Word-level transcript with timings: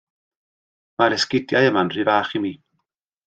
Mae'r 1.01 1.15
esgidiau 1.17 1.67
yma'n 1.71 1.93
rhy 1.97 2.07
fach 2.09 2.33
i 2.41 2.45
mi. 2.47 2.55